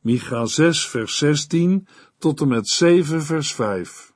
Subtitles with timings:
[0.00, 1.86] Micha 6 vers 16
[2.18, 4.12] tot en met 7 vers 5.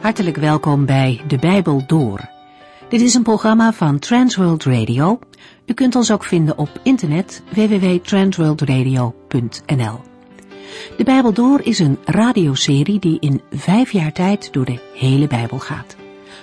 [0.00, 2.20] Hartelijk welkom bij De Bijbel Door.
[2.88, 5.18] Dit is een programma van Transworld Radio.
[5.66, 10.00] U kunt ons ook vinden op internet www.transworldradio.nl.
[10.96, 15.58] De Bijbel Door is een radioserie die in vijf jaar tijd door de hele Bijbel
[15.58, 15.96] gaat.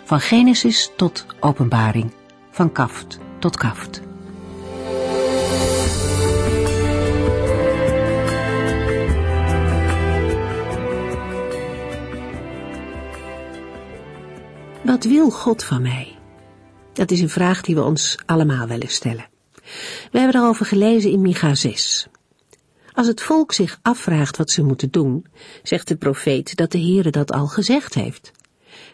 [0.04, 2.12] Van Genesis tot Openbaring,
[2.52, 4.02] van kaft tot kaft.
[14.82, 16.21] Wat wil God van mij?
[16.94, 19.26] Dat is een vraag die we ons allemaal willen stellen.
[20.12, 22.08] We hebben erover gelezen in Micha 6.
[22.94, 25.26] Als het volk zich afvraagt wat ze moeten doen,
[25.64, 28.32] zegt de profeet dat de Heere dat al gezegd heeft.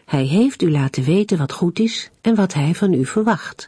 [0.04, 3.66] Hij heeft u laten weten wat goed is en wat hij van u verwacht.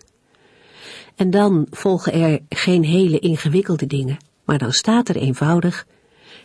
[1.17, 5.87] En dan volgen er geen hele ingewikkelde dingen, maar dan staat er eenvoudig,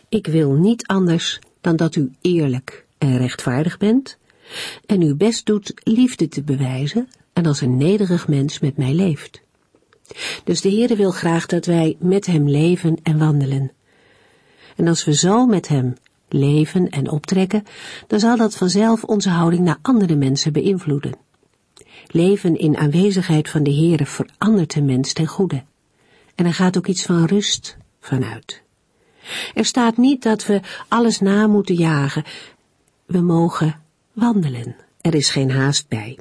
[0.08, 4.18] ik wil niet anders dan dat u eerlijk en rechtvaardig bent
[4.86, 9.42] en uw best doet liefde te bewijzen en als een nederig mens met mij leeft.
[10.44, 13.72] Dus de Heere wil graag dat wij met Hem leven en wandelen.
[14.76, 15.94] En als we zo met Hem
[16.28, 17.62] leven en optrekken,
[18.06, 21.16] dan zal dat vanzelf onze houding naar andere mensen beïnvloeden.
[22.06, 25.64] Leven in aanwezigheid van de Heere verandert de mens ten goede.
[26.34, 28.62] En er gaat ook iets van rust vanuit.
[29.54, 32.24] Er staat niet dat we alles na moeten jagen.
[33.06, 33.80] We mogen
[34.12, 34.76] wandelen.
[35.00, 36.18] Er is geen haast bij.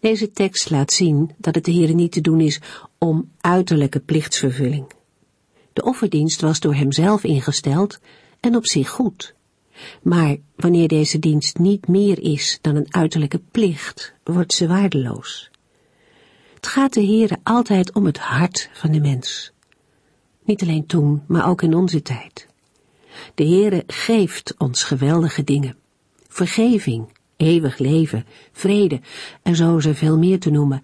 [0.00, 2.60] Deze tekst laat zien dat het de Heer niet te doen is
[2.98, 4.86] om uiterlijke plichtsvervulling.
[5.72, 8.00] De offerdienst was door hemzelf ingesteld
[8.40, 9.34] en op zich goed.
[10.02, 15.50] Maar wanneer deze dienst niet meer is dan een uiterlijke plicht, wordt ze waardeloos.
[16.54, 19.52] Het gaat de Heere altijd om het hart van de mens.
[20.44, 22.46] Niet alleen toen, maar ook in onze tijd.
[23.34, 25.76] De Heere geeft ons geweldige dingen
[26.36, 29.00] vergeving, eeuwig leven, vrede
[29.42, 30.82] en zo veel meer te noemen.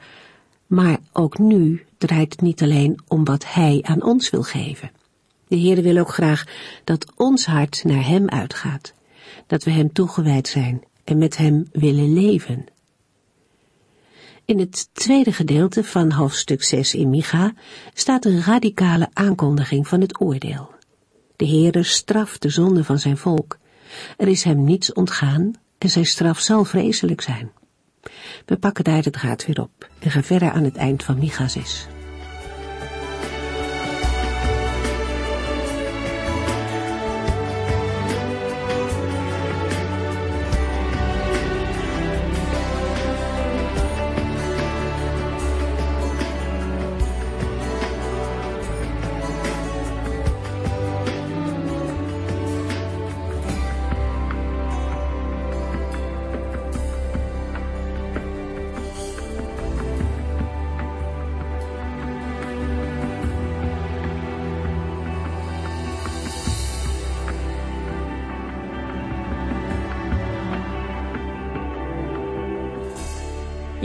[0.66, 4.90] Maar ook nu draait het niet alleen om wat Hij aan ons wil geven.
[5.48, 6.44] De Heer wil ook graag
[6.84, 8.94] dat ons hart naar Hem uitgaat,
[9.46, 12.64] dat we Hem toegewijd zijn en met Hem willen leven.
[14.44, 17.54] In het tweede gedeelte van hoofdstuk 6 in Micha
[17.94, 20.70] staat een radicale aankondiging van het oordeel.
[21.36, 23.58] De Heere straft de zonde van zijn volk
[24.16, 25.52] er is hem niets ontgaan
[25.82, 27.52] en zijn straf zal vreselijk zijn.
[28.46, 31.48] We pakken daar de draad weer op en gaan verder aan het eind van Micha
[31.48, 31.86] 6.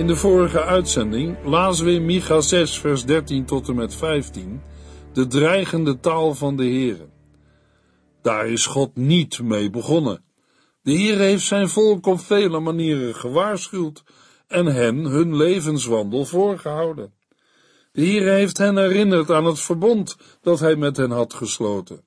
[0.08, 4.62] In de vorige uitzending lazen we in Micha 6 vers 13 tot en met 15
[5.14, 7.10] de dreigende taal van de Heere.
[8.22, 10.24] Daar is God niet mee begonnen.
[10.82, 14.04] De Heer heeft zijn volk op vele manieren gewaarschuwd
[14.48, 17.14] en hen hun levenswandel voorgehouden.
[17.92, 22.04] De Heer heeft hen herinnerd aan het verbond dat hij met hen had gesloten.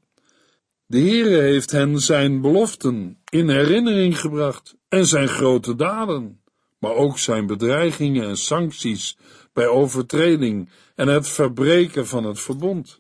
[0.87, 6.40] De Heere heeft hen zijn beloften in herinnering gebracht en zijn grote daden
[6.81, 9.17] maar ook zijn bedreigingen en sancties
[9.53, 12.99] bij overtreding en het verbreken van het verbond.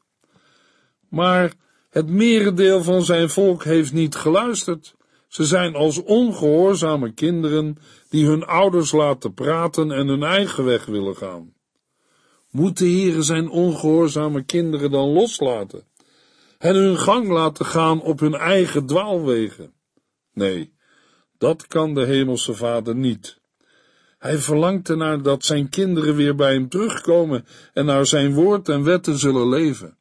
[1.08, 1.52] Maar
[1.90, 4.94] het merendeel van zijn volk heeft niet geluisterd.
[5.28, 7.76] Ze zijn als ongehoorzame kinderen
[8.08, 11.54] die hun ouders laten praten en hun eigen weg willen gaan.
[12.50, 15.88] Moet de Heere zijn ongehoorzame kinderen dan loslaten
[16.58, 19.72] en hun gang laten gaan op hun eigen dwaalwegen?
[20.32, 20.74] Nee,
[21.38, 23.39] dat kan de Hemelse Vader niet.
[24.20, 28.82] Hij verlangt ernaar dat zijn kinderen weer bij hem terugkomen en naar zijn woord en
[28.82, 29.98] wetten zullen leven.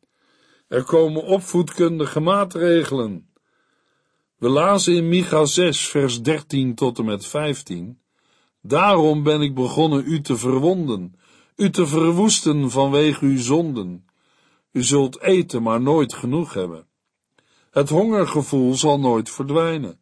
[0.68, 3.30] Er komen opvoedkundige maatregelen.
[4.38, 8.00] We lazen in Micha 6, vers 13 tot en met 15.
[8.62, 11.16] Daarom ben ik begonnen u te verwonden,
[11.56, 14.06] u te verwoesten vanwege uw zonden.
[14.72, 16.88] U zult eten, maar nooit genoeg hebben.
[17.72, 20.00] Het hongergevoel zal nooit verdwijnen.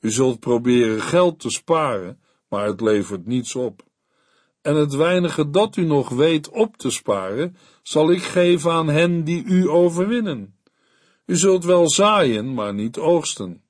[0.00, 3.82] U zult proberen geld te sparen, maar het levert niets op.
[4.62, 9.24] En het weinige dat u nog weet op te sparen, zal ik geven aan hen
[9.24, 10.56] die u overwinnen.
[11.26, 13.62] U zult wel zaaien, maar niet oogsten.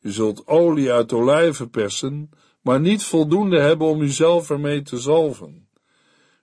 [0.00, 2.30] U zult olie uit olijven persen,
[2.62, 5.68] maar niet voldoende hebben om uzelf ermee te zalven.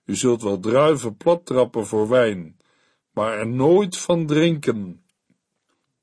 [0.05, 2.57] U zult wel druiven plattrappen voor wijn,
[3.11, 5.05] maar er nooit van drinken.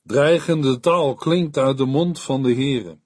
[0.03, 2.99] Dreigende taal klinkt uit de mond van de Heere.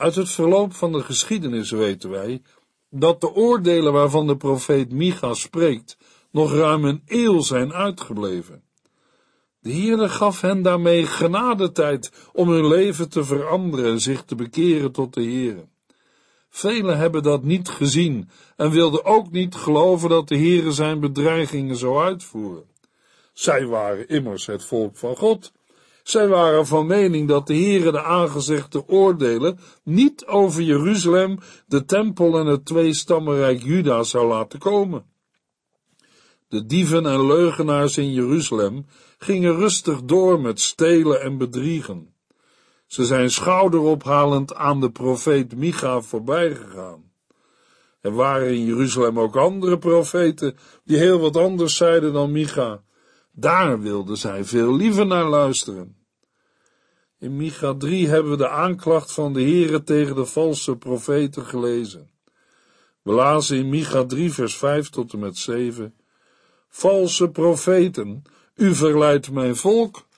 [0.00, 2.42] Uit het verloop van de geschiedenis weten wij
[2.90, 5.96] dat de oordelen waarvan de profeet Micha spreekt
[6.30, 8.62] nog ruim een eeuw zijn uitgebleven.
[9.60, 14.92] De Heere gaf hen daarmee genadetijd om hun leven te veranderen en zich te bekeren
[14.92, 15.68] tot de Heere.
[16.48, 21.76] Velen hebben dat niet gezien en wilden ook niet geloven dat de Heere zijn bedreigingen
[21.76, 22.64] zou uitvoeren.
[23.32, 25.52] Zij waren immers het volk van God.
[26.02, 32.38] Zij waren van mening dat de Heere de aangezegde oordelen niet over Jeruzalem, de tempel
[32.38, 35.04] en het tweestammenrijk Juda zou laten komen.
[36.48, 38.86] De dieven en leugenaars in Jeruzalem
[39.18, 42.14] gingen rustig door met stelen en bedriegen.
[42.86, 47.12] Ze zijn schouderophalend aan de profeet Micha voorbij gegaan.
[48.00, 52.82] Er waren in Jeruzalem ook andere profeten die heel wat anders zeiden dan Micha.
[53.32, 55.96] Daar wilden zij veel liever naar luisteren.
[57.18, 62.10] In Micha 3 hebben we de aanklacht van de Heere tegen de valse profeten gelezen.
[63.02, 65.94] We lazen in Micha 3 vers 5 tot en met 7.
[66.68, 68.22] Valse profeten,
[68.54, 70.08] u verleidt mijn volk.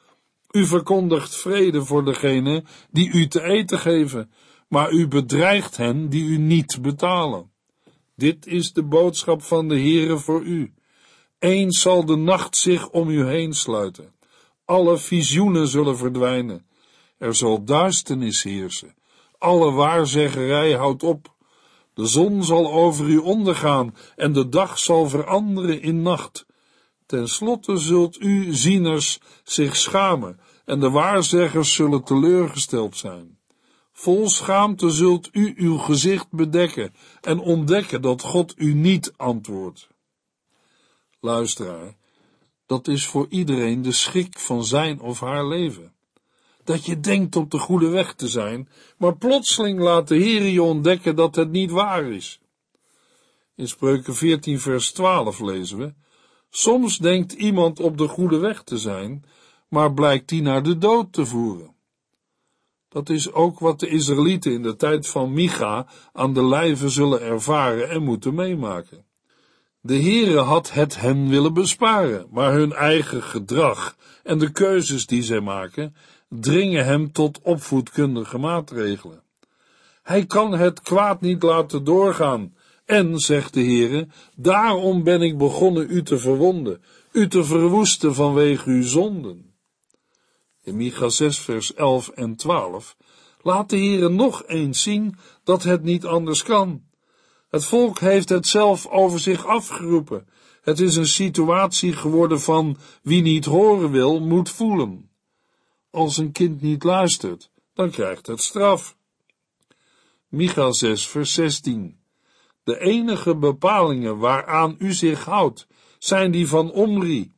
[0.50, 4.30] U verkondigt vrede voor degene die u te eten geven,
[4.68, 7.50] maar u bedreigt hen die u niet betalen.
[8.16, 10.74] Dit is de boodschap van de Heere voor u.
[11.42, 14.14] Eens zal de nacht zich om u heen sluiten.
[14.64, 16.66] Alle visioenen zullen verdwijnen.
[17.18, 18.94] Er zal duisternis heersen.
[19.38, 21.34] Alle waarzeggerij houdt op.
[21.94, 26.46] De zon zal over u ondergaan en de dag zal veranderen in nacht.
[27.06, 33.38] Ten slotte zult u, zieners, zich schamen en de waarzeggers zullen teleurgesteld zijn.
[33.92, 39.90] Vol schaamte zult u uw gezicht bedekken en ontdekken dat God u niet antwoordt.
[41.24, 41.96] Luisteraar,
[42.66, 45.92] dat is voor iedereen de schrik van zijn of haar leven.
[46.64, 50.62] Dat je denkt op de goede weg te zijn, maar plotseling laat de Heer je
[50.62, 52.40] ontdekken dat het niet waar is.
[53.54, 55.94] In Spreuken 14 vers 12 lezen we,
[56.50, 59.24] Soms denkt iemand op de goede weg te zijn,
[59.68, 61.74] maar blijkt die naar de dood te voeren.
[62.88, 67.20] Dat is ook wat de Israëlieten in de tijd van Micha aan de lijve zullen
[67.20, 69.10] ervaren en moeten meemaken.
[69.84, 75.22] De Heere had het hen willen besparen, maar hun eigen gedrag en de keuzes die
[75.22, 75.94] zij maken,
[76.28, 79.22] dringen hem tot opvoedkundige maatregelen.
[80.02, 85.86] Hij kan het kwaad niet laten doorgaan, en, zegt de Heere, daarom ben ik begonnen
[85.90, 86.82] u te verwonden,
[87.12, 89.54] u te verwoesten vanwege uw zonden.
[90.62, 92.96] In Micha 6 vers 11 en 12
[93.40, 96.82] laat de Heere nog eens zien dat het niet anders kan.
[97.52, 100.28] Het volk heeft het zelf over zich afgeroepen.
[100.62, 105.10] Het is een situatie geworden van wie niet horen wil, moet voelen.
[105.90, 108.96] Als een kind niet luistert, dan krijgt het straf.
[110.28, 111.98] Micha 6 vers 16
[112.64, 115.66] De enige bepalingen waaraan u zich houdt,
[115.98, 117.32] zijn die van Omri.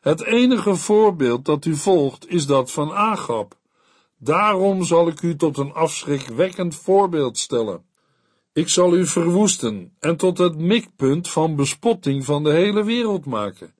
[0.00, 3.58] Het enige voorbeeld dat u volgt, is dat van Agab.
[4.18, 7.92] Daarom zal ik u tot een afschrikwekkend voorbeeld stellen.
[8.54, 13.74] Ik zal u verwoesten en tot het mikpunt van bespotting van de hele wereld maken.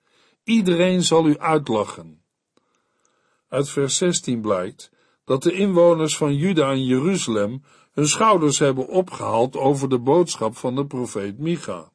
[0.45, 2.23] Iedereen zal u uitlachen.
[3.49, 4.91] Uit vers 16 blijkt
[5.25, 7.63] dat de inwoners van Juda en Jeruzalem
[7.93, 11.93] hun schouders hebben opgehaald over de boodschap van de profeet Micha.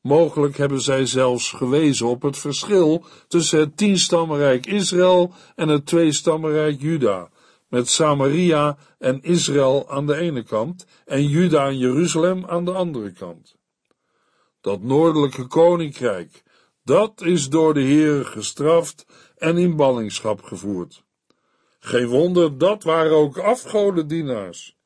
[0.00, 6.80] Mogelijk hebben zij zelfs gewezen op het verschil tussen het tienstammenrijk Israël en het tweestammenrijk
[6.80, 7.30] Juda,
[7.74, 13.12] met Samaria en Israël aan de ene kant en Juda en Jeruzalem aan de andere
[13.12, 13.56] kant.
[14.60, 16.42] Dat noordelijke koninkrijk,
[16.84, 21.04] dat is door de Heer gestraft en in ballingschap gevoerd.
[21.78, 24.76] Geen wonder, dat waren ook afgodendienaars.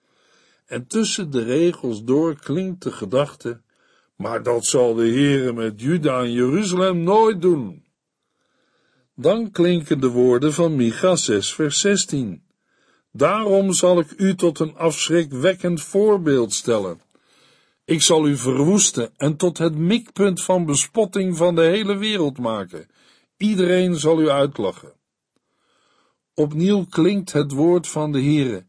[0.66, 3.60] En tussen de regels door klinkt de gedachte,
[4.16, 7.84] maar dat zal de Heere met Juda en Jeruzalem nooit doen.
[9.14, 12.46] Dan klinken de woorden van Micha 6 vers 16.
[13.18, 17.00] Daarom zal ik u tot een afschrikwekkend voorbeeld stellen.
[17.84, 22.88] Ik zal u verwoesten en tot het mikpunt van bespotting van de hele wereld maken.
[23.36, 24.92] Iedereen zal u uitlachen.
[26.34, 28.66] Opnieuw klinkt het woord van de Heere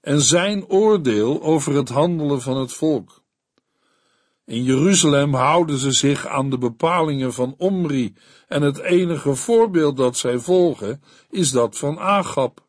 [0.00, 3.22] en zijn oordeel over het handelen van het volk.
[4.44, 8.14] In Jeruzalem houden ze zich aan de bepalingen van Omri
[8.48, 12.68] en het enige voorbeeld dat zij volgen is dat van Agab.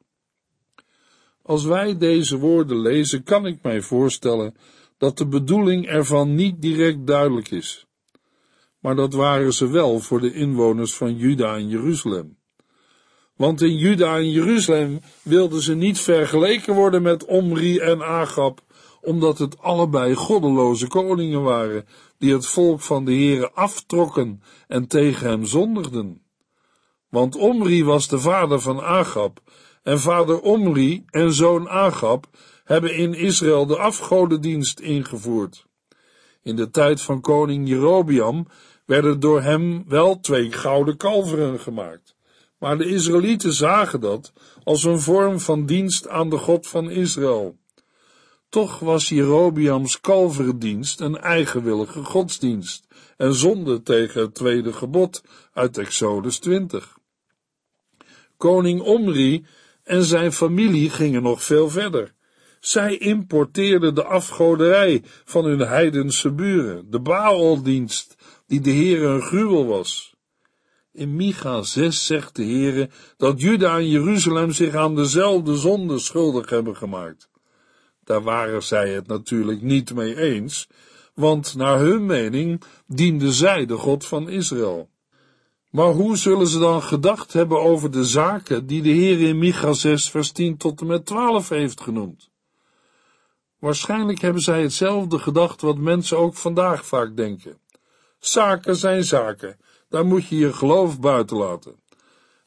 [1.51, 4.55] Als wij deze woorden lezen, kan ik mij voorstellen
[4.98, 7.88] dat de bedoeling ervan niet direct duidelijk is.
[8.79, 12.38] Maar dat waren ze wel voor de inwoners van Juda en Jeruzalem.
[13.36, 18.62] Want in Juda en Jeruzalem wilden ze niet vergeleken worden met Omri en Agab,
[19.01, 21.86] omdat het allebei goddeloze koningen waren,
[22.17, 26.22] die het volk van de Heere aftrokken en tegen hem zondigden.
[27.10, 29.41] Want Omri was de vader van Agab,
[29.84, 32.26] en vader Omri en zoon Agab
[32.64, 35.66] hebben in Israël de afgodendienst ingevoerd.
[36.44, 38.48] In de tijd van koning Jerobiam
[38.86, 42.16] werden door hem wel twee gouden kalveren gemaakt.
[42.58, 44.34] Maar de Israëlieten zagen dat
[44.64, 47.60] als een vorm van dienst aan de God van Israël.
[48.50, 55.24] Toch was Jerobiams kalverendienst een eigenwillige godsdienst en zonde tegen het tweede gebod
[55.54, 56.98] uit Exodus 20.
[58.38, 59.46] Koning Omri
[59.91, 62.13] en zijn familie gingen nog veel verder.
[62.60, 68.15] Zij importeerden de afgoderij van hun heidense buren, de Baaldienst,
[68.48, 70.15] die de Heere een gruwel was.
[70.91, 76.50] In Micha 6 zegt de Heere dat Juda en Jeruzalem zich aan dezelfde zonde schuldig
[76.50, 77.29] hebben gemaakt.
[78.03, 80.67] Daar waren zij het natuurlijk niet mee eens,
[81.13, 84.90] want naar hun mening dienden zij de God van Israël.
[85.72, 89.74] Maar hoe zullen ze dan gedacht hebben over de zaken die de Heer in Micha
[89.74, 92.30] 6 vers 10 tot en met 12 heeft genoemd?
[93.60, 97.58] Waarschijnlijk hebben zij hetzelfde gedacht wat mensen ook vandaag vaak denken.
[98.20, 99.58] Zaken zijn zaken,
[99.90, 101.75] daar moet je je geloof buiten laten.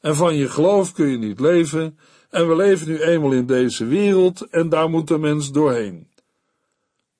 [0.01, 3.85] En van je geloof kun je niet leven, en we leven nu eenmaal in deze
[3.85, 6.07] wereld en daar moet de mens doorheen.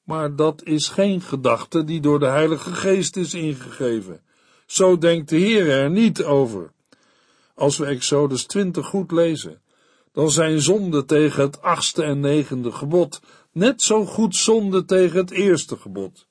[0.03, 4.24] Maar dat is geen gedachte die door de Heilige Geest is ingegeven.
[4.65, 6.71] Zo denkt de Heer er niet over.
[7.55, 9.61] Als we Exodus 20 goed lezen,
[10.11, 13.19] dan zijn zonde tegen het achtste en negende gebod
[13.51, 16.27] net zo goed zonde tegen het eerste gebod.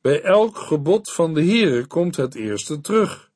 [0.00, 3.30] Bij elk gebod van de Heere komt het eerste terug.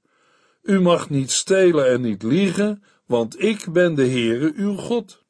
[0.62, 5.24] U mag niet stelen en niet liegen, want ik ben de Heere uw God.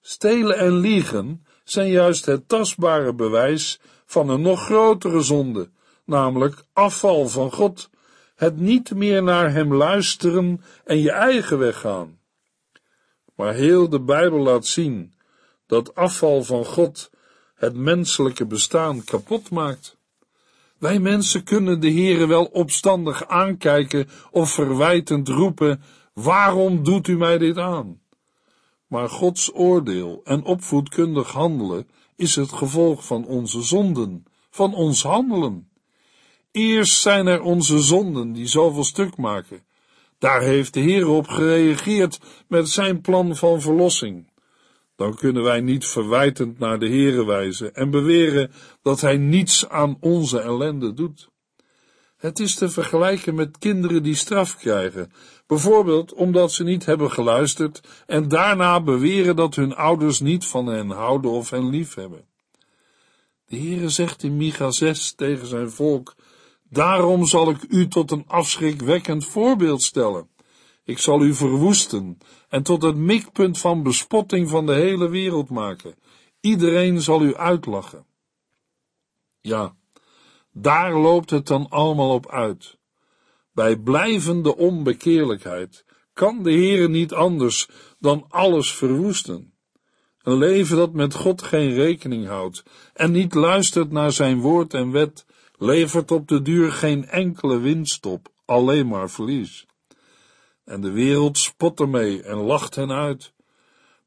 [0.00, 5.70] Stelen en liegen zijn juist het tastbare bewijs van een nog grotere zonde,
[6.08, 7.90] namelijk afval van God,
[8.36, 12.18] het niet meer naar hem luisteren en je eigen weg gaan.
[13.34, 15.14] Maar heel de Bijbel laat zien
[15.66, 17.10] dat afval van God
[17.54, 19.96] het menselijke bestaan kapot maakt.
[20.78, 27.38] Wij mensen kunnen de Heere wel opstandig aankijken of verwijtend roepen, waarom doet u mij
[27.38, 28.00] dit aan?
[28.86, 35.68] Maar Gods oordeel en opvoedkundig handelen is het gevolg van onze zonden, van ons handelen.
[36.58, 39.62] Eerst zijn er onze zonden die zoveel stuk maken.
[40.18, 44.30] Daar heeft de Heer op gereageerd met zijn plan van verlossing.
[44.96, 48.50] Dan kunnen wij niet verwijtend naar de Heere wijzen en beweren
[48.82, 51.28] dat Hij niets aan onze ellende doet.
[52.16, 55.12] Het is te vergelijken met kinderen die straf krijgen,
[55.46, 60.90] bijvoorbeeld omdat ze niet hebben geluisterd en daarna beweren dat hun ouders niet van hen
[60.90, 62.24] houden of hen lief hebben.
[63.46, 66.14] De Heere zegt in Micha 6 tegen zijn volk,
[66.70, 70.28] daarom zal ik u tot een afschrikwekkend voorbeeld stellen.
[70.84, 75.94] Ik zal u verwoesten en tot het mikpunt van bespotting van de hele wereld maken.
[76.40, 78.06] Iedereen zal u uitlachen.
[79.40, 79.76] Ja,
[80.52, 82.78] daar loopt het dan allemaal op uit.
[83.52, 89.52] Bij blijvende onbekeerlijkheid kan de Heere niet anders dan alles verwoesten.
[90.22, 92.62] Een leven dat met God geen rekening houdt
[92.94, 95.26] en niet luistert naar zijn woord en wet,
[95.58, 99.66] levert op de duur geen enkele winst op, alleen maar verlies.
[100.64, 103.32] En de wereld spot ermee en lacht hen uit.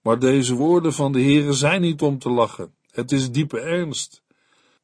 [0.02, 2.74] Maar deze woorden van de Heere zijn niet om te lachen.
[2.92, 4.24] Het is diepe ernst.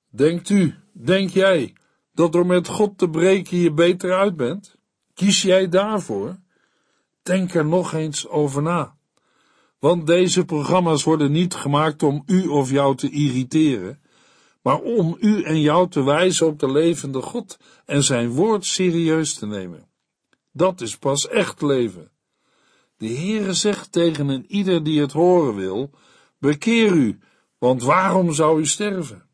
[0.10, 1.74] Denkt u, denk jij,
[2.14, 4.76] dat door met God te breken je beter uit bent?
[5.14, 6.40] Kies jij daarvoor?
[7.24, 8.96] Denk er nog eens over na.
[9.80, 14.02] Want deze programma's worden niet gemaakt om u of jou te irriteren,
[14.68, 19.34] maar om u en jou te wijzen op de levende God en zijn woord serieus
[19.34, 19.88] te nemen.
[20.52, 22.12] Dat is pas echt leven.
[22.98, 25.90] De Heere zegt tegen een ieder die het horen wil,
[26.38, 27.20] bekeer u,
[27.58, 29.26] want waarom zou u sterven?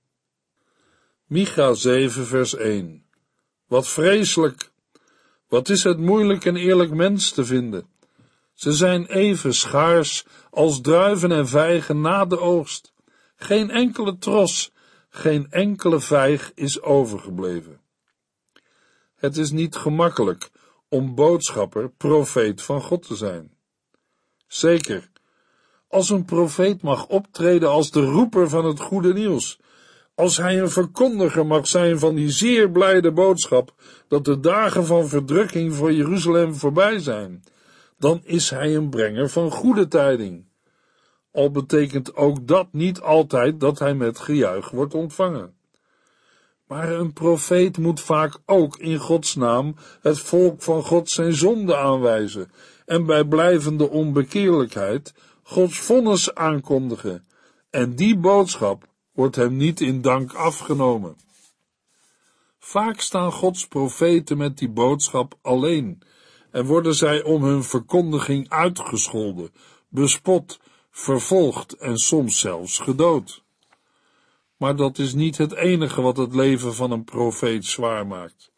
[1.26, 3.06] Micha 7 vers 1
[3.68, 4.72] Wat vreselijk!
[5.48, 7.88] Wat is het moeilijk een eerlijk mens te vinden?
[8.54, 12.94] Ze zijn even schaars als druiven en vijgen na de oogst.
[13.36, 14.73] Geen enkele tros,
[15.16, 17.82] geen enkele vijg is overgebleven.
[19.16, 20.52] Het is niet gemakkelijk
[20.90, 23.52] om boodschapper, profeet van God te zijn.
[24.48, 25.10] Zeker,
[25.88, 29.60] als een profeet mag optreden als de roeper van het goede nieuws,
[30.16, 33.74] als hij een verkondiger mag zijn van die zeer blijde boodschap
[34.08, 37.44] dat de dagen van verdrukking voor Jeruzalem voorbij zijn,
[37.98, 40.46] dan is hij een brenger van goede tijding.
[41.34, 45.54] Al betekent ook dat niet altijd dat hij met gejuich wordt ontvangen.
[46.68, 51.78] Maar een profeet moet vaak ook in Gods naam het volk van God zijn zonde
[51.78, 52.52] aanwijzen
[52.86, 55.14] en bij blijvende onbekeerlijkheid
[55.44, 57.26] Gods vonnis aankondigen.
[57.70, 61.16] En die boodschap wordt hem niet in dank afgenomen.
[62.60, 66.02] Vaak staan Gods profeten met die boodschap alleen
[66.52, 69.54] en worden zij om hun verkondiging uitgescholden,
[69.90, 70.60] bespot,
[70.96, 73.44] vervolgd en soms zelfs gedood.
[74.58, 78.52] Maar dat is niet het enige wat het leven van een profeet zwaar maakt.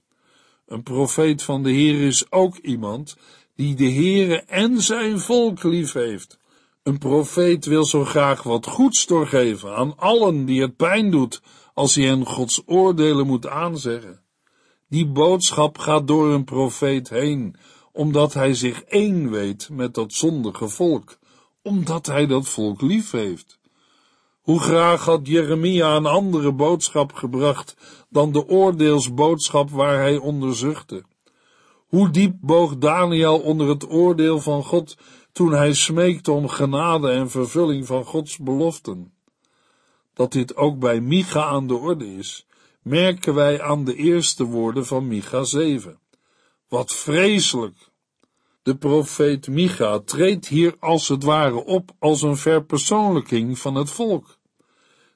[0.66, 3.18] Een profeet van de Heer is ook iemand
[3.56, 6.40] die de Heere en zijn volk lief heeft.
[6.84, 11.42] Een profeet wil zo graag wat goeds doorgeven aan allen die het pijn doet
[11.74, 14.22] als hij hen Gods oordelen moet aanzeggen.
[14.90, 17.56] Die boodschap gaat door een profeet heen,
[17.92, 21.18] omdat hij zich één weet met dat zondige volk,
[21.66, 23.60] omdat hij dat volk lief heeft.
[24.42, 27.76] Hoe graag had Jeremia een andere boodschap gebracht
[28.10, 31.04] dan de oordeelsboodschap waar hij onder zuchtte.
[31.88, 34.98] Hoe diep boog Daniel onder het oordeel van God
[35.32, 39.14] toen hij smeekte om genade en vervulling van Gods beloften.
[40.14, 42.48] Dat dit ook bij Micha aan de orde is,
[42.82, 46.00] merken wij aan de eerste woorden van Micha 7.
[46.68, 47.94] Wat vreselijk!
[48.66, 54.38] De profeet Micha treedt hier als het ware op als een verpersoonlijking van het volk.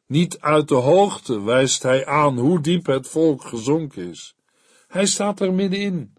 [0.07, 4.35] Niet uit de hoogte wijst hij aan hoe diep het volk gezonken is.
[4.87, 6.13] Hij staat er middenin.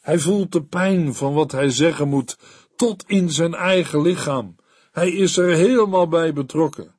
[0.00, 2.38] Hij voelt de pijn van wat hij zeggen moet
[2.76, 4.56] tot in zijn eigen lichaam.
[4.92, 6.94] Hij is er helemaal bij betrokken.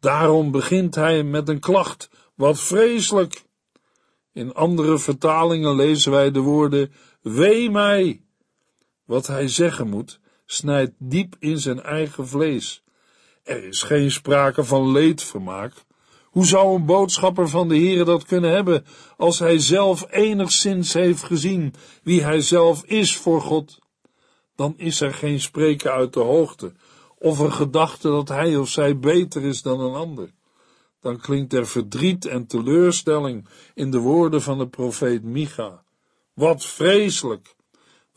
[0.00, 3.44] Daarom begint hij met een klacht, wat vreselijk.
[4.32, 8.22] In andere vertalingen lezen wij de woorden, wee mij.
[9.08, 12.82] Wat hij zeggen moet, snijdt diep in zijn eigen vlees.
[13.42, 15.72] Er is geen sprake van leedvermaak.
[16.24, 18.84] Hoe zou een boodschapper van de Heere dat kunnen hebben,
[19.16, 23.78] als hij zelf enigszins heeft gezien wie hij zelf is voor God?
[24.56, 26.72] Dan is er geen spreken uit de hoogte,
[27.18, 30.30] of een gedachte dat hij of zij beter is dan een ander.
[31.00, 35.84] Dan klinkt er verdriet en teleurstelling in de woorden van de profeet Micha.
[36.34, 37.56] Wat vreselijk!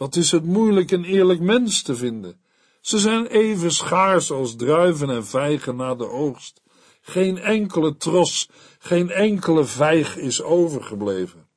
[0.02, 2.42] Wat is het moeilijk een eerlijk mens te vinden?
[2.80, 6.62] Ze zijn even schaars als druiven en vijgen na de oogst.
[7.02, 11.48] Geen enkele tros, geen enkele vijg is overgebleven.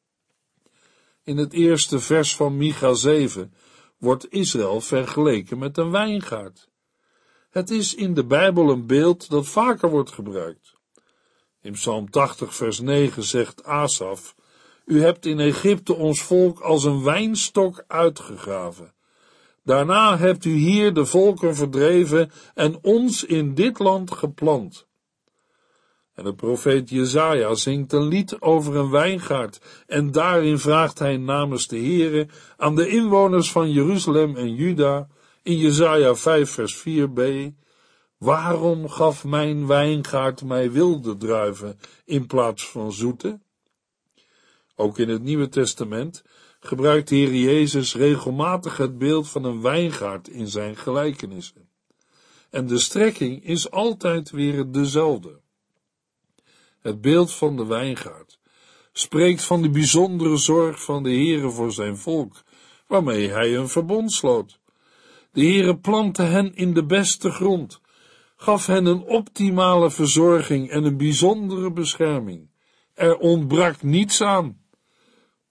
[1.23, 3.55] In het eerste vers van Micha 7
[3.99, 6.69] wordt Israël vergeleken met een wijngaard.
[7.51, 10.75] Het is in de Bijbel een beeld dat vaker wordt gebruikt.
[11.61, 14.35] In Psalm 80, vers 9 zegt Asaf:
[14.85, 18.94] U hebt in Egypte ons volk als een wijnstok uitgegraven.
[19.62, 24.87] Daarna hebt u hier de volken verdreven en ons in dit land geplant.
[26.14, 31.68] En de profeet Jezaja zingt een lied over een wijngaard en daarin vraagt hij namens
[31.68, 35.09] de Heere aan de inwoners van Jeruzalem en Juda
[35.42, 37.23] in Jezaja 5 vers 4b
[38.18, 43.40] Waarom gaf mijn wijngaard mij wilde druiven in plaats van zoete?
[44.77, 46.25] Ook in het Nieuwe Testament
[46.61, 51.69] gebruikt de Heer Jezus regelmatig het beeld van een wijngaard in zijn gelijkenissen.
[52.51, 55.41] En de strekking is altijd weer dezelfde.
[56.81, 58.39] Het beeld van de wijngaard
[58.93, 62.43] spreekt van de bijzondere zorg van de Heere voor zijn volk,
[62.87, 64.59] waarmee hij een verbond sloot.
[65.33, 67.81] De Heere plantte hen in de beste grond,
[68.37, 72.51] gaf hen een optimale verzorging en een bijzondere bescherming.
[72.95, 74.63] Er ontbrak niets aan.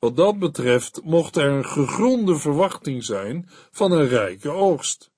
[0.03, 5.11] Wat dat betreft mocht er een gegronde verwachting zijn van een rijke oogst.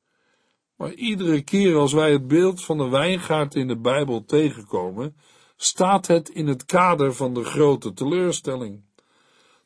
[0.75, 5.15] Maar iedere keer als wij het beeld van de wijngaard in de Bijbel tegenkomen,
[5.55, 8.83] staat het in het kader van de grote teleurstelling.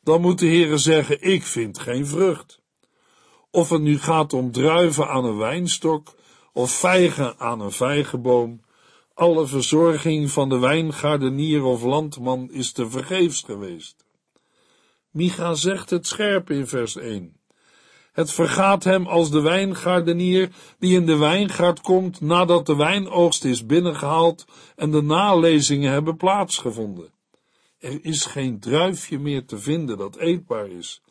[0.04, 2.62] Dan moet de Heere zeggen, ik vind geen vrucht.
[3.52, 6.16] Of het nu gaat om druiven aan een wijnstok,
[6.54, 8.62] of vijgen aan een vijgenboom,
[9.14, 14.08] alle verzorging van de wijngaardenier of landman is te vergeefs geweest.
[15.12, 17.38] Micha zegt het scherp in vers 1.
[18.12, 23.66] Het vergaat hem als de wijngaardenier die in de wijngaard komt nadat de wijnoogst is
[23.66, 24.46] binnengehaald
[24.76, 27.14] en de nalezingen hebben plaatsgevonden.
[27.80, 31.02] Er is geen druifje meer te vinden dat eetbaar is.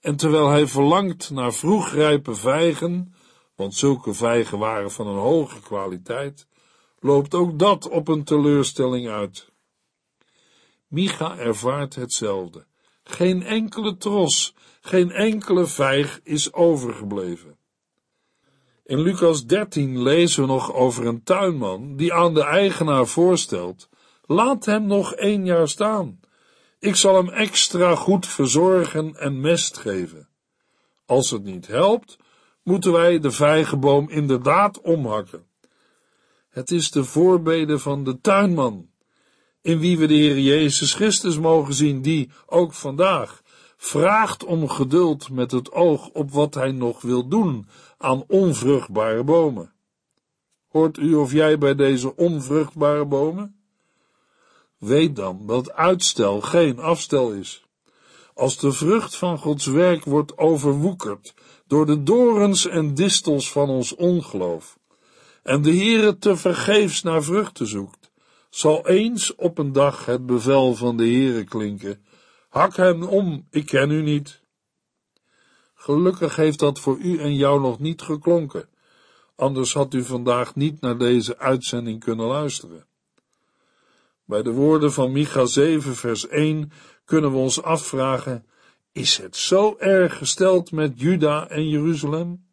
[0.00, 3.14] En terwijl hij verlangt naar vroegrijpe vijgen,
[3.56, 6.46] want zulke vijgen waren van een hoge kwaliteit,
[7.00, 9.52] loopt ook dat op een teleurstelling uit.
[10.86, 12.66] Micha ervaart hetzelfde.
[13.04, 17.56] Geen enkele tros, geen enkele vijg is overgebleven.
[18.84, 23.88] In Lucas 13 lezen we nog over een tuinman die aan de eigenaar voorstelt:
[24.22, 26.20] laat hem nog één jaar staan.
[26.78, 30.28] Ik zal hem extra goed verzorgen en mest geven.
[31.06, 32.16] Als het niet helpt,
[32.62, 35.46] moeten wij de vijgenboom inderdaad omhakken.
[36.48, 38.88] Het is de voorbede van de tuinman,
[39.64, 43.42] in wie we de Heer Jezus Christus mogen zien, die ook vandaag
[43.76, 47.66] vraagt om geduld met het oog op wat hij nog wil doen
[47.98, 49.72] aan onvruchtbare bomen.
[50.68, 53.56] Hoort u of jij bij deze onvruchtbare bomen?
[54.78, 57.64] Weet dan dat uitstel geen afstel is.
[58.34, 61.34] Als de vrucht van Gods werk wordt overwoekerd
[61.66, 64.78] door de dorens en distels van ons ongeloof,
[65.42, 68.03] en de Heere te vergeefs naar vruchten zoekt,
[68.54, 72.04] zal eens op een dag het bevel van de Heere klinken,
[72.48, 74.40] hak hem om, ik ken u niet.
[75.74, 78.68] Gelukkig heeft dat voor u en jou nog niet geklonken,
[79.36, 82.86] anders had u vandaag niet naar deze uitzending kunnen luisteren.
[84.24, 86.72] Bij de woorden van Micha 7 vers 1
[87.04, 88.46] kunnen we ons afvragen,
[88.92, 92.46] is het zo erg gesteld met Juda en Jeruzalem?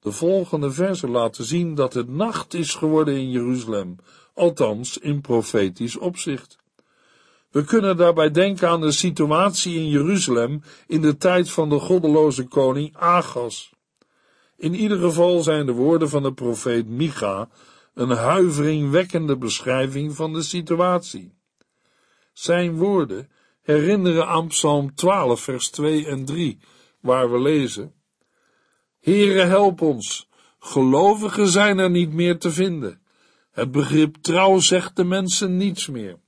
[0.00, 3.96] De volgende versen laten zien dat het nacht is geworden in Jeruzalem,
[4.34, 6.60] althans in profetisch opzicht.
[7.50, 12.44] We kunnen daarbij denken aan de situatie in Jeruzalem in de tijd van de goddeloze
[12.44, 13.72] koning Agas.
[14.56, 17.48] In ieder geval zijn de woorden van de profeet Micha
[17.94, 21.34] een huiveringwekkende beschrijving van de situatie.
[22.32, 23.30] Zijn woorden
[23.62, 26.58] herinneren aan Psalm 12, vers 2 en 3,
[27.00, 27.94] waar we lezen:
[29.00, 30.28] Heere, help ons.
[30.58, 33.01] Gelovigen zijn er niet meer te vinden.
[33.52, 36.18] Het begrip trouw zegt de mensen niets meer.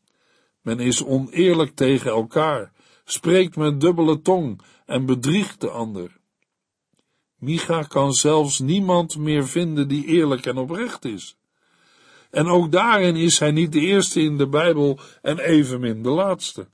[0.60, 2.72] Men is oneerlijk tegen elkaar,
[3.04, 6.16] spreekt met dubbele tong en bedriegt de ander.
[7.38, 11.36] Micha kan zelfs niemand meer vinden die eerlijk en oprecht is.
[12.30, 16.68] En ook daarin is hij niet de eerste in de Bijbel en evenmin de laatste.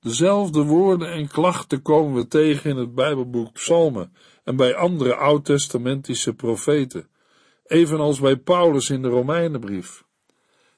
[0.00, 4.12] Dezelfde woorden en klachten komen we tegen in het Bijbelboek Psalmen
[4.44, 7.08] en bij andere oud-testamentische profeten,
[7.68, 10.04] evenals bij Paulus in de Romeinenbrief.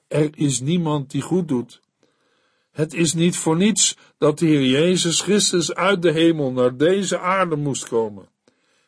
[0.07, 1.81] Er is niemand die goed doet.
[2.71, 7.19] Het is niet voor niets dat de Heer Jezus Christus uit de hemel naar deze
[7.19, 8.29] aarde moest komen.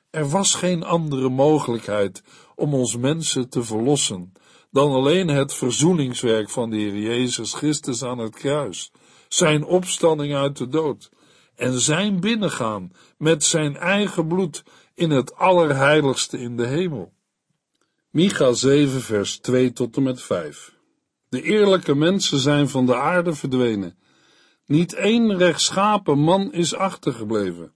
[0.09, 2.23] Er was geen andere mogelijkheid
[2.55, 4.33] om ons mensen te verlossen
[4.71, 8.91] dan alleen het verzoeningswerk van de Heer Jezus Christus aan het kruis,
[9.27, 11.09] zijn opstanding uit de dood
[11.55, 14.63] en zijn binnengaan met zijn eigen bloed
[14.93, 17.12] in het allerheiligste in de hemel.
[18.13, 20.73] Micha 7 vers 2 tot en met 5
[21.29, 23.97] De eerlijke mensen zijn van de aarde verdwenen.
[24.65, 27.73] Niet één rechtschapen man is achtergebleven.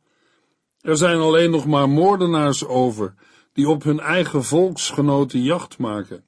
[0.81, 3.13] Er zijn alleen nog maar moordenaars over,
[3.53, 6.25] die op hun eigen volksgenoten jacht maken.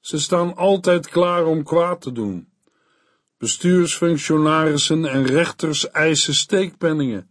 [0.00, 2.48] Ze staan altijd klaar om kwaad te doen.
[3.38, 7.30] Bestuursfunctionarissen en rechters eisen steekpenningen.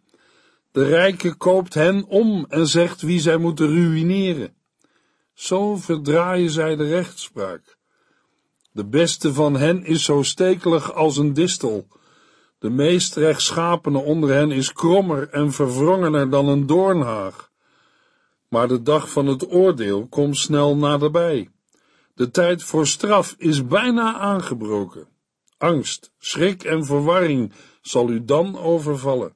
[0.72, 4.58] De rijke koopt hen om en zegt wie zij moeten ruïneren.
[5.40, 7.78] Zo verdraaien zij de rechtspraak.
[8.72, 11.88] De beste van hen is zo stekelig als een distel.
[12.58, 17.52] De meest rechtschapene onder hen is krommer en verwrongener dan een doornhaag.
[18.48, 21.50] Maar de dag van het oordeel komt snel naderbij.
[22.14, 25.08] De tijd voor straf is bijna aangebroken.
[25.58, 29.34] Angst, schrik en verwarring zal u dan overvallen.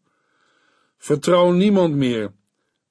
[0.98, 2.34] Vertrouw niemand meer.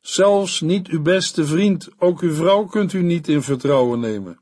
[0.03, 4.41] Zelfs niet uw beste vriend, ook uw vrouw kunt u niet in vertrouwen nemen.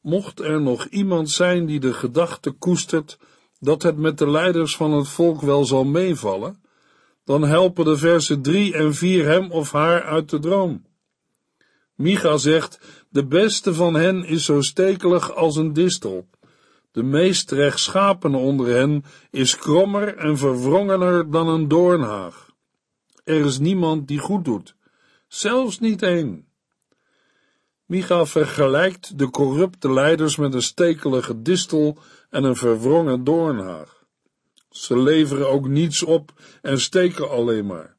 [0.00, 3.18] Mocht er nog iemand zijn die de gedachte koestert
[3.60, 6.62] dat het met de leiders van het volk wel zal meevallen,
[7.24, 10.84] dan helpen de versen 3 en 4 hem of haar uit de droom.
[11.94, 16.28] Micha zegt, de beste van hen is zo stekelig als een distel.
[16.92, 22.49] De meest rechtschapene onder hen is krommer en verwrongener dan een doornhaag.
[23.30, 24.74] Er is niemand die goed doet,
[25.28, 26.46] zelfs niet één.
[27.86, 31.98] Micha vergelijkt de corrupte leiders met een stekelige distel
[32.30, 34.04] en een verwrongen doornhaag.
[34.70, 37.96] Ze leveren ook niets op en steken alleen maar.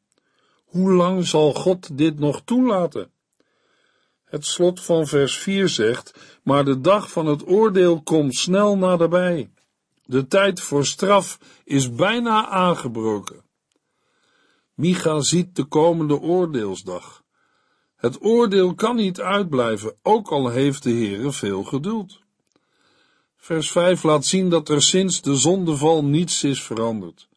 [0.65, 3.11] Hoe lang zal God dit nog toelaten?
[4.23, 9.51] Het slot van vers 4 zegt, maar de dag van het oordeel komt snel naderbij.
[10.05, 13.49] De tijd voor straf is bijna aangebroken.
[14.81, 17.23] Micha ziet de komende oordeelsdag.
[17.95, 22.19] Het oordeel kan niet uitblijven, ook al heeft de Heere veel geduld.
[23.37, 27.29] Vers 5 laat zien dat er sinds de zondeval niets is veranderd.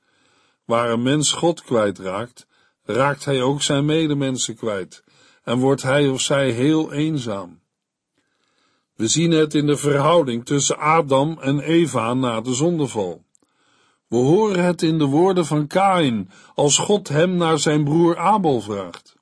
[0.64, 2.46] Waar een mens God kwijtraakt,
[2.85, 5.04] raakt hij ook zijn medemensen kwijt
[5.42, 7.61] en wordt hij of zij heel eenzaam.
[8.94, 13.24] We zien het in de verhouding tussen Adam en Eva na de zondeval.
[14.09, 18.61] We horen het in de woorden van Kain als God hem naar zijn broer Abel
[18.61, 19.17] vraagt.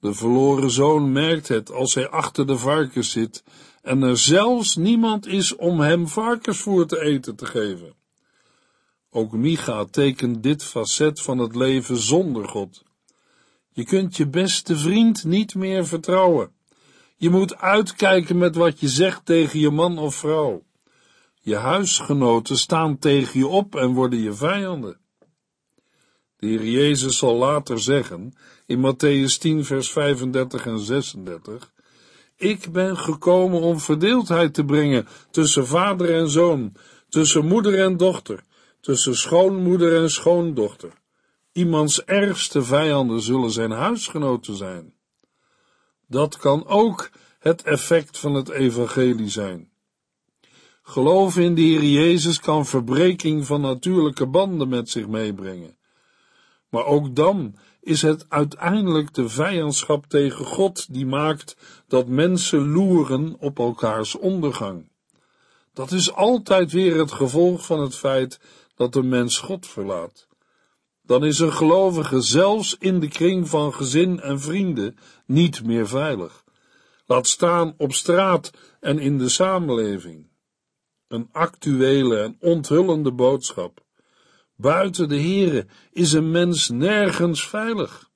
[0.00, 3.44] De verloren zoon merkt het als hij achter de varkens zit
[3.82, 7.94] en er zelfs niemand is om hem varkensvoer te eten te geven.
[9.10, 12.82] Ook Micha tekent dit facet van het leven zonder God.
[13.72, 16.50] Je kunt je beste vriend niet meer vertrouwen.
[17.16, 20.62] Je moet uitkijken met wat je zegt tegen je man of vrouw.
[21.46, 24.98] Je huisgenoten staan tegen je op en worden je vijanden.
[26.36, 28.32] De Heer Jezus zal later zeggen,
[28.66, 31.72] in Matthäus 10 vers 35 en 36,
[32.36, 36.72] Ik ben gekomen om verdeeldheid te brengen tussen vader en zoon,
[37.08, 38.44] tussen moeder en dochter,
[38.80, 40.92] tussen schoonmoeder en schoondochter.
[41.52, 44.94] Iemands ergste vijanden zullen zijn huisgenoten zijn.
[46.08, 49.74] Dat kan ook het effect van het evangelie zijn.
[50.88, 55.76] Geloof in de Heer Jezus kan verbreking van natuurlijke banden met zich meebrengen.
[56.68, 61.56] Maar ook dan is het uiteindelijk de vijandschap tegen God die maakt
[61.88, 64.90] dat mensen loeren op elkaars ondergang.
[65.72, 68.40] Dat is altijd weer het gevolg van het feit
[68.74, 70.26] dat de mens God verlaat.
[71.02, 76.44] Dan is een gelovige zelfs in de kring van gezin en vrienden niet meer veilig.
[77.06, 80.34] Laat staan op straat en in de samenleving.
[81.08, 83.84] Een actuele en onthullende boodschap.
[84.56, 88.10] Buiten de Here is een mens nergens veilig.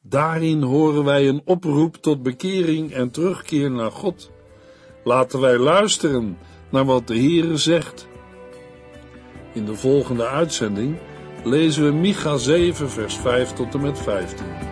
[0.00, 4.30] Daarin horen wij een oproep tot bekering en terugkeer naar God.
[5.04, 6.38] Laten wij luisteren
[6.70, 8.08] naar wat de Heere zegt.
[9.52, 10.98] In de volgende uitzending
[11.44, 14.71] lezen we Micha 7 vers 5 tot en met 15.